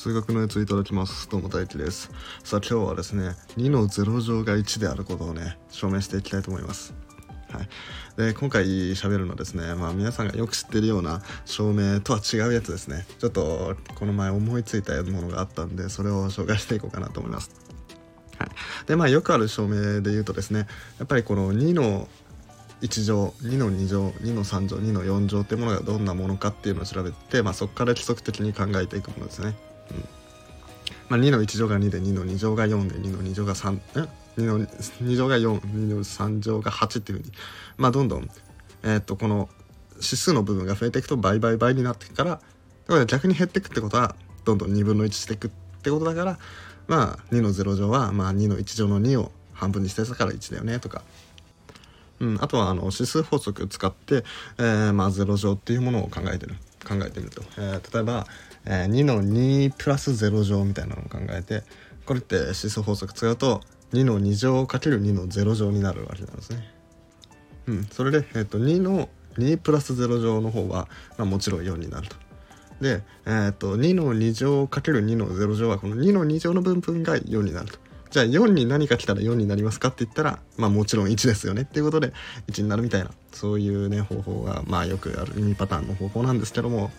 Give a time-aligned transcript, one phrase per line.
[0.00, 1.28] 数学のやついただきます。
[1.28, 2.10] どうも大輝です。
[2.42, 6.94] さあ今日はですね2の0乗が1であることをね証明していきたいと思います。
[7.52, 7.68] はい、
[8.16, 13.04] で今回喋るのはですね、まあ、皆さんがよく知ってるような証明とは違うやつですね。
[13.18, 17.50] ちょっとこの前思いついたものがあったんでそれを紹介していこうかなと思います。
[18.38, 18.48] はい、
[18.86, 20.66] でまあよくある証明で言うとですね
[20.98, 22.08] やっぱりこの2の
[22.80, 29.54] 1乗2の2乗2の3乗2の4乗ってものがどんなものかっていうのを調べて、まあ、そこから規則的に考えていくものですね。
[31.08, 37.32] まあ、2の1乗が2で2の2乗が4で2の2乗が3え？2の2乗が42の3乗が8っていうふうに、
[37.76, 38.30] まあ、どんどん、
[38.84, 39.48] え、っとこの
[39.96, 42.38] 指数の部分が増えていくと倍倍倍になっていくからだ
[42.86, 44.14] から逆に減っていくってことは
[44.44, 45.50] どんどん2分の1していくっ
[45.82, 46.38] てことだから
[46.86, 51.02] まあ2の0乗は、まあ、2の1乗の2を半分にしてたから1だよねとか。
[52.20, 54.24] うん、あとはあの指数法則を使って、
[54.58, 56.54] えー、まあ、0乗っていうものを考えてる。
[56.86, 58.26] 考えてみると、えー、例えば、
[58.64, 61.62] えー、2の2プラス0乗みたいなのを考えて
[62.06, 63.60] これって指数法則使うと
[63.92, 66.68] 2の2乗かける2の0乗になるわけなんですね。
[67.66, 69.08] うん、それで、えーと、2の
[69.38, 72.16] 2プラス0乗の方は、まあ、もちろん4になると。
[72.80, 77.78] で、えーと、2の2乗かける2の0乗はこの2の2乗の分分が4になると。
[78.10, 82.12] じゃあ4に何か来たら4になりますかって言ったら、まあもちろん1ですよねっていうことで
[82.48, 86.90] 1になるみたいな、そういうね、方法が、まあよくある意味パターンの方法なんですけども、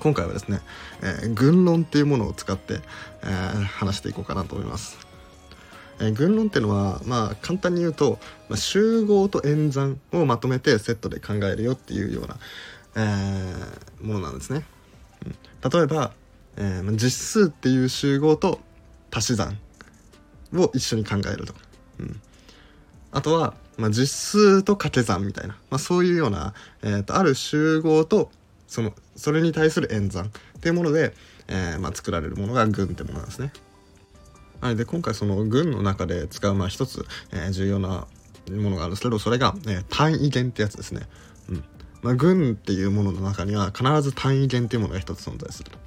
[0.00, 0.60] 今回はですね、
[1.00, 2.80] えー、群論っていうものを使って、
[3.22, 4.98] えー、話していこうかなと思います。
[5.98, 8.18] えー、群論っていうのは、まあ簡単に言うと、
[8.50, 12.36] まあ、集合と演算をまとめてセットで考えるよっていうような、
[12.96, 14.66] えー、ものなんですね。
[15.24, 16.12] うん、例えば、
[16.58, 18.60] えー、実数っていう集合と
[19.10, 19.58] 足し算
[20.54, 21.54] を一緒に考えると、
[22.00, 22.20] うん、
[23.10, 28.30] あとは、まあ、実数と掛け算みたいな、まあ、そういうような、えーと、ある集合と
[28.66, 31.14] そのそれに対する演算っていうもので、
[31.48, 33.52] えー、まあ、作られるものが群ってものなんですね。
[34.60, 38.06] はい、で今回その群の中で使うまあ一つ、えー、重要な
[38.48, 41.08] ものがあるんですけどそれが、えー、単位元ってやつですね。
[41.48, 41.64] うん
[42.02, 45.78] まあ、群っていうものの中には必ず単位元っていうものが一つ存在すると。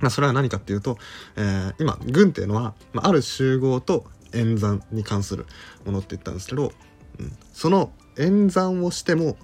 [0.00, 0.98] まあ、それは何かっていうと、
[1.36, 5.46] えー、今群っていうのは、まあ、ある集合と演算に関する
[5.84, 6.72] ものって言ったんですけど、
[7.18, 9.36] うん、その演算をしても、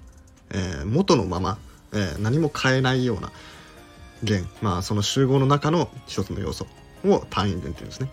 [0.51, 1.59] えー、元のまま、
[1.93, 3.33] えー、何も変えないような
[4.23, 6.67] 弦まあその集合の中の一つの要素
[7.05, 8.11] を単位弦っていうんですね。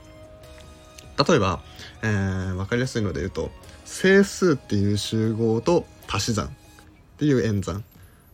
[1.28, 1.62] 例えば、
[2.04, 3.52] えー、分かりやすいので言うと
[3.86, 6.50] 整数っていう集合と足し算っ
[7.18, 7.84] ていう演算、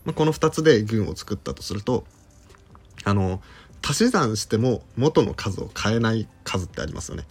[0.05, 2.05] まあ、この2つで群を作ったとすると
[3.03, 3.41] あの
[3.81, 7.25] 足し算しても元の数を変えない数ってありますよね。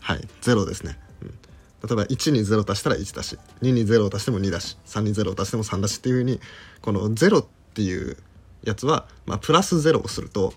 [0.00, 3.38] はい0ですね、うん、例えば1に0足したら1だし。
[3.62, 4.76] 2に0を足しても2だし。
[4.86, 6.40] 3に0を足しても3だしっていう風に
[6.80, 8.16] この0っていう
[8.62, 10.52] やつは、まあ、プラス0をすると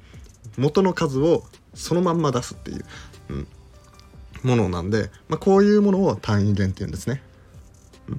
[0.57, 1.43] 元の数を
[1.73, 2.85] そのまんま出すっていう、
[3.29, 3.47] うん、
[4.43, 7.21] ものなんで、まあ、こういうものを単位元っていうんですね。
[8.07, 8.15] うん。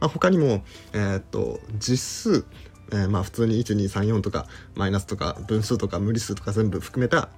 [0.00, 2.44] まあ、他にも、えー、っと実数。
[2.92, 7.28] えー、まあ普通に1234とかマイナスとか分数とか無理数とか全部含めた、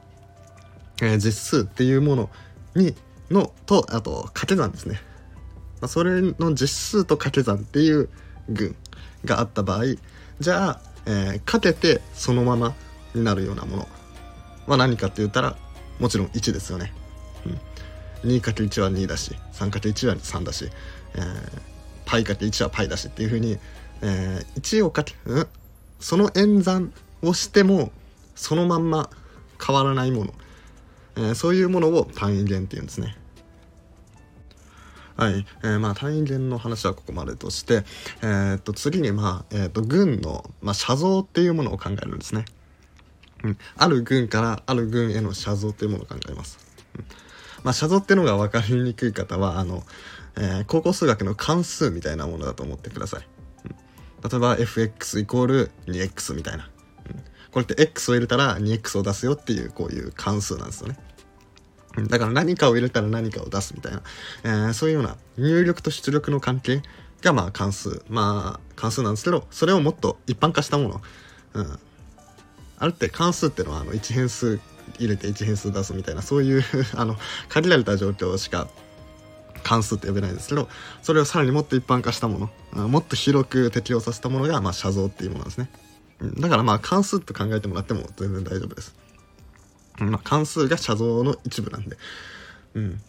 [1.00, 2.30] えー、実数っていうもの
[2.74, 2.94] に
[3.30, 5.00] のとあと掛け算ですね、
[5.80, 8.08] まあ、それの実数と掛け算っていう
[8.48, 8.76] 群
[9.24, 9.84] があった場合
[10.40, 12.74] じゃあ、えー、かけてそのまま
[13.14, 13.88] になるようなもの
[14.66, 15.56] は何かって言ったら
[15.98, 16.92] もちろん1ですよね、
[18.24, 20.68] うん、2×1 は2だし 3×1 は3だし、
[21.14, 21.22] えー、
[22.06, 23.58] パイ ×1 はパイだしっていうふうに
[24.02, 25.46] えー、1をかけ、うん、
[26.00, 26.92] その演算
[27.22, 27.90] をしても
[28.34, 29.08] そのまんま
[29.64, 30.34] 変わらないもの、
[31.16, 33.16] えー、そういうものを単位元っていうんですね。
[35.16, 37.84] はい、えー、まあ単位元の話はここまでとして、
[38.22, 42.44] えー、っと次にまあ、えー、っと軍の、まあ、写像っていうものを考えるんですね。
[43.44, 46.58] うん、ある軍からある軍への写像っていうものを考えます。
[46.96, 47.04] うん
[47.64, 49.82] まあ、写像っていうのが分かりにくい方はあの、
[50.36, 53.26] えー、高校数学の関数みたいなものだと思ってください。
[54.22, 56.68] 例えば fx イコール 2x みたいな、
[57.50, 60.98] これって x を入れたら 2x を出すよっていうこういう関数なんですよね。
[62.08, 64.02] だから何かを入れたら何かを出すみたいな、
[64.44, 66.80] えー、そういうような入力と出力の関係
[67.20, 68.02] がまあ関数。
[68.08, 71.00] まあ関数なんですけどそれをもっと一般化したもの、
[71.54, 71.78] うん、
[72.78, 74.58] あるって関数ってのはあの1変数
[74.98, 76.64] 入れて1変数出すみたいなそういう
[76.96, 77.16] あの
[77.48, 78.68] 限られた状況しか
[79.62, 80.68] 関数って呼べないですけど
[81.02, 85.70] それをさらにもっと一般化したものもっと広く適用させたものが、まあ、写像っていうものですね。
[86.38, 88.94] だからまあ関数って考えてもらっても全然大丈夫です、
[89.98, 91.96] まあ、関数が写像の一部なんで。
[92.74, 93.00] うん。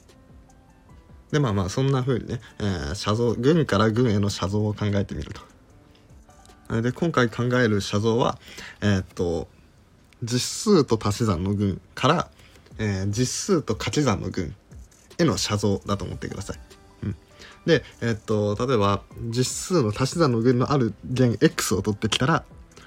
[1.32, 6.82] でまあまあそんな風にね、えー、写像群から群への写像を考えてみると。
[6.82, 8.40] で今回考える写像は
[8.82, 9.48] えー、っと
[10.24, 12.30] 実数と足し算の群から、
[12.78, 14.56] えー実数と掛け算の群
[15.24, 16.60] への写像だと思ってください。
[17.04, 17.16] うん、
[17.66, 19.46] で、えっと例えば実
[19.78, 22.44] 数の足し算の群のある弦 x を取ってきたら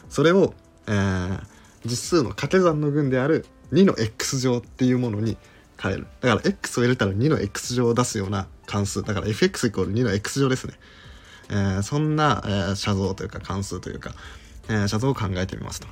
[0.08, 0.54] それを、
[0.86, 1.40] えー
[1.84, 5.36] 実数の掛け算の群である2の x 乗っていうものに
[5.80, 6.06] 変える。
[6.20, 9.04] だから x を入れたら2の x 乗を出すような関数。
[9.04, 10.74] だから fx イコール2の x 乗ですね、
[11.50, 14.14] えーそんな、えー写像というか関数というか、
[14.68, 15.86] えー写像を考えてみますと。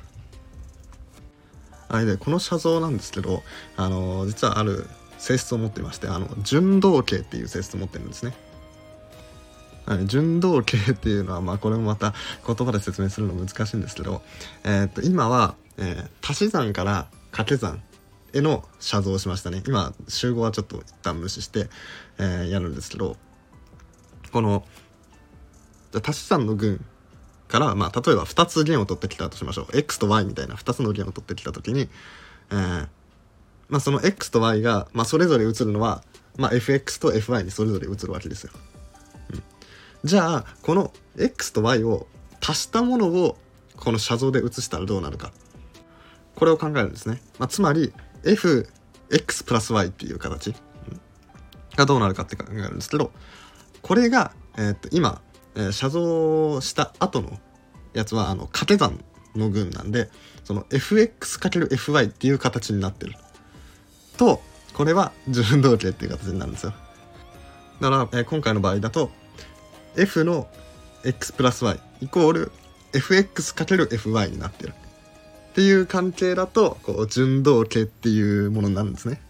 [1.87, 2.05] はい。
[2.05, 3.41] でこの写像なんですけど、
[3.77, 4.87] あのー実はある
[5.25, 8.35] 性質を持ってましてあの順動形っていう性質を持ってるんですね。
[9.87, 12.13] はい、順動形っていうのは、まあ、これもまた
[12.45, 14.21] 言葉で説明するの難しいんですけど、
[14.63, 17.81] えーっと今は、えー足し算から掛け算
[18.33, 19.63] への写像をしましたね。
[19.65, 21.69] 今集合はちょっと一旦無視して、
[22.19, 23.17] えーやるんですけど
[24.31, 24.63] この
[26.03, 26.85] 足し算の群
[27.47, 29.75] から、まあ、例えば2つ弦を取ってきたとしましょう。
[29.75, 31.89] X と y みたいな2つの弦を取ってきた時に、
[32.51, 32.87] えー
[33.69, 36.03] まあ、その x と y が、まあ、それぞれ移るのは、
[36.37, 38.51] まあ、fx と fy にそれぞれ移るわけですよ。
[40.03, 42.07] じゃあこの x と y を
[42.39, 43.37] 足したものを
[43.75, 45.31] この写像で写したらどうなるか。
[46.35, 50.49] これを考えるんですね、まあ、つまり fx プラス y っていう形。
[50.49, 50.55] うん。
[51.75, 53.11] がどうなるかって考えるんですけど
[53.81, 55.21] これが、えーっと今、
[55.55, 57.39] えー写像した後の
[57.93, 59.03] やつはあの掛け算
[59.35, 60.09] の群なんで
[60.43, 63.13] その fx×fy っていう形になってる。
[64.15, 64.41] と
[64.73, 66.73] これは順動形っていう形になるんですよ
[67.81, 69.11] だから、えー今回の場合だと
[69.97, 70.47] f の
[71.03, 72.51] x プラス y イコール
[72.93, 74.73] fx×fy になってる
[75.51, 79.21] っていう関係だとこう順動形っていうものになるんですね。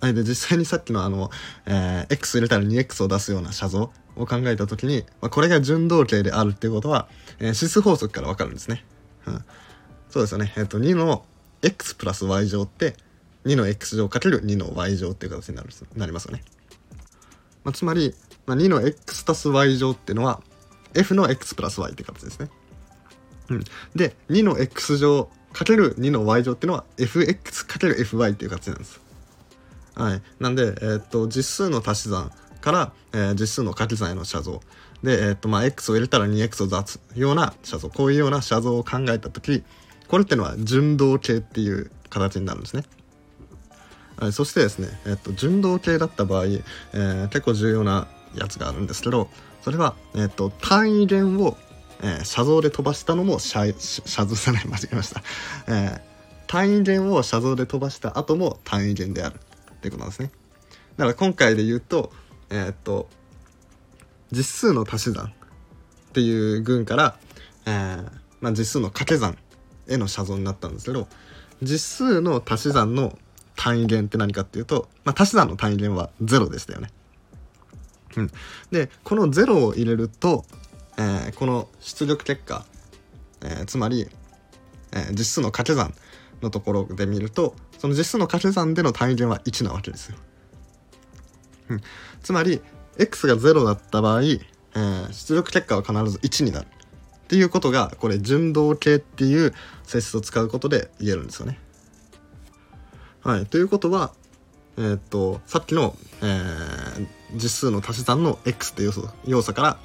[0.00, 1.30] はい、で実際にさっきのあの、
[1.66, 7.08] えー x 入れたら 2x を出すような写像を考えた時に、まあ、これが順動形であるっていうことは、
[7.40, 8.84] えー指数法則からわかるんですね。
[9.26, 9.44] うん、
[10.08, 10.52] そうですよね。
[10.56, 11.24] えっ、と2の
[11.62, 12.94] x プラス y 乗って
[13.44, 16.42] 2の x 乗かける2の y 乗っていう形になるなりますよね。
[17.64, 18.14] まあ、つまり、
[18.46, 20.42] まあ、2の x 足す y 乗っていうのは
[20.94, 22.50] f の x プラス y って形ですね。
[23.50, 23.64] うん、
[23.94, 29.00] で2の x 乗かける2の y 乗っていうのは fx かける fy っていう形なんです。
[29.94, 34.60] はい、なんで、えーっと実数の足し算から、えー実数の掛け算への写像
[35.02, 39.64] で、えーっとまあ、x を入れたら 2x を出すような写像こういうような写像を考えた時
[40.08, 42.84] これっていうのは順動形っていう形になるんですね。
[44.20, 49.28] はい、そしてですね、えっと、順動形だった場合、えー結構重要なやつがあるんですけど
[49.62, 51.56] それは、えっと、単位弦を、
[52.02, 55.22] えー写像で飛ばしたのも写写像じゃない間違えました、
[55.66, 56.10] えー
[56.46, 59.36] 単位弦を写像で飛ばした後も単位弦である。
[59.72, 60.32] ってことなんですね。
[60.96, 62.12] だから今回で言うと
[62.50, 63.08] えーっと
[64.32, 65.26] 実数の足し算。
[66.10, 67.16] っていう群から、
[67.66, 69.38] えーまあ、実数の掛け算
[69.88, 71.06] への写像になったんですけど
[71.62, 73.16] 実数の足し算の
[73.60, 76.88] 単位弦って何かっていうと、まあ、足し算の単位弦は0でしたよね。
[78.16, 78.30] うん、
[78.70, 80.46] でこの0を入れると、
[80.96, 82.64] えーこの出力結果、
[83.42, 84.08] えーつまり、
[84.92, 85.92] えー実数の掛け算
[86.40, 90.16] のところで見るとその実数の掛け算での単位弦は1なわけですよ。
[91.68, 91.80] うん、
[92.22, 92.62] つまり
[92.98, 99.52] x が0だった場合、えー出力結果は必ず1になるっていうことがこれ順動形っていう
[99.84, 101.58] 性質を使うことで言えるんですよね。
[103.22, 104.12] はい、ということは、
[104.78, 108.92] えーっとさっきの、えー実数の足し算の x っていう
[109.24, 109.78] 要素から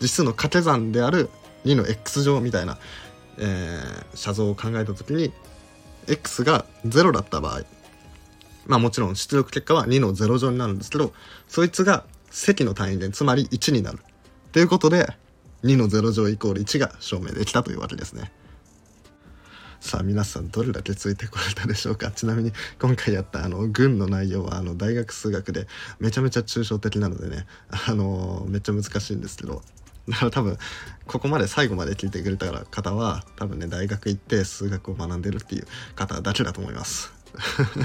[0.00, 1.30] 実数の掛け算である
[1.64, 2.78] 2の x 乗みたいな、
[3.38, 5.32] えー写像を考えた時に
[6.08, 7.62] x が0だった場合
[8.66, 11.12] まあもちろん出力結果は2の0乗になるんですけど
[11.48, 13.98] そいつが積の単位でつまり1になる
[14.52, 15.06] ということで
[15.64, 18.32] 2の0乗イコール1が証明できたというわけですね。
[19.82, 22.12] さあ皆さんどれだけついてこれたでしょうか？
[22.14, 25.66] ちなみに今回やったあの群の内容はあの大学数学で
[25.98, 27.46] めちゃめちゃ抽象的なのでね
[27.88, 29.60] あのめっちゃ難しいんですけど
[30.08, 30.56] だから多分
[31.06, 37.12] ここまで最後まで聞いてくれた方は多分ね大学行って数学を学んでるっていう方だけだと思います。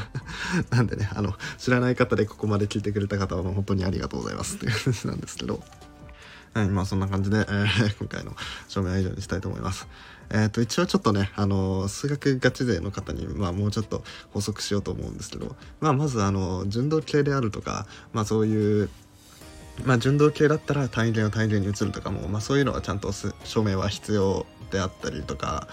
[0.70, 5.64] なんでねあの知らない方でここまで聞いてくれた方はもう本当にありがとうございますっていう話なんですけど。
[6.58, 8.36] はい、まあそんな感じで、えー 今回の
[8.68, 9.88] 証明は以上にしたいと思います。
[10.32, 18.90] えっ、と一応ちょっとね、あの数学ガチ勢の方に、まあ、もうちょっと補足しようと思うんですけど、まあ、まずあの順動系であるとか、まあ、そういう
[19.86, 25.68] まあ、順動系だったら単位弦を単位弦に移るとかも、まあ、そういうのはちゃんとす証明は必要であったりとか、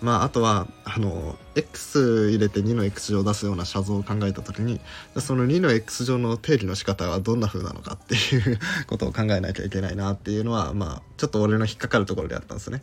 [0.00, 4.78] まあ、あとはあの x 入れて2の x 乗を出すような写像を考えた時に
[5.18, 12.82] その2の x 乗の定義の仕方はどんな風なのかっていうことを考えなきゃいけないなっていうのは、まあ、ちょっと俺の引っかかるところであったんですね。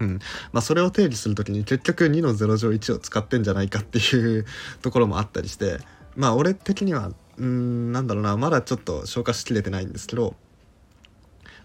[0.00, 0.18] うん
[0.52, 4.44] まあ、それを定義する時に結局2の0乗1を使ってんじゃないかっていう
[4.82, 5.78] ところもあったりして
[6.16, 10.34] まあ俺的にはうんなんだろうなまだちょっと消化しきれてないんですけど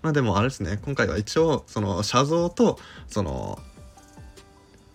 [0.01, 3.59] まあでもあれですね今回は一応その写像とその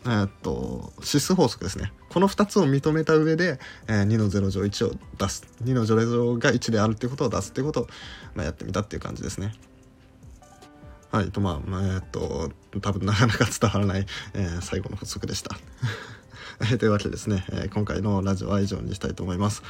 [0.07, 3.59] えー、っと指数法則ですねこの2つを認めた上で、
[3.89, 7.87] えー、2の0乗1を出す2の0乗が1であるっていうことを出すっていうことを、
[8.35, 9.53] まあ、やってみたっていう感じですね。
[11.11, 15.57] はいとまあ、まあ、えっと多分なかなか伝わらない、えー、最後の補足でした。
[16.79, 19.63] というわけでですね、えー、今回のラジオは以上にしたいと思います。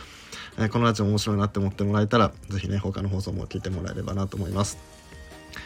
[0.59, 4.79] えー、このラジオ面白いなって思ってもらえたら、是非ね、他の放送も聞いてもらえればなと思います。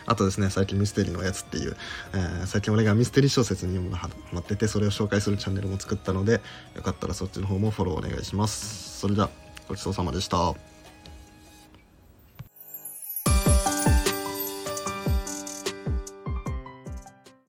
[0.06, 1.76] あとですね、最近ミステリーのやつっていう、
[2.12, 6.40] えー、最近俺がミステリー小説に読むのハマってて、それを紹介するチャンネルも作ったので、
[6.74, 9.00] よかったらそっちの方もフォローお願いします。
[9.00, 9.30] それでは、
[9.68, 10.69] ごちそうさまでした。